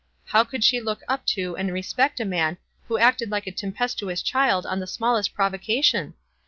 [0.25, 2.55] How could she look up to and respect a mau
[2.87, 6.15] who acted like a tempestuous child on the smallest provocation?